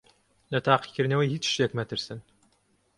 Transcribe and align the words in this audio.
لە 0.51 0.59
تاقیکردنەوەی 0.67 1.31
هیچ 1.33 1.43
شتێک 1.53 1.71
مەترسن. 1.77 2.19